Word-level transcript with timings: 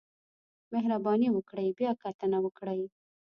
مهرباني 0.73 1.27
وکړئ 1.31 1.67
بیاکتنه 1.79 2.37
وکړئ 2.41 2.81